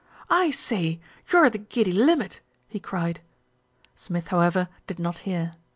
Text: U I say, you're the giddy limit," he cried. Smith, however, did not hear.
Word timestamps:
U 0.31 0.35
I 0.35 0.49
say, 0.49 0.99
you're 1.31 1.51
the 1.51 1.59
giddy 1.59 1.91
limit," 1.91 2.41
he 2.67 2.79
cried. 2.79 3.19
Smith, 3.93 4.29
however, 4.29 4.67
did 4.87 4.97
not 4.97 5.19
hear. 5.29 5.53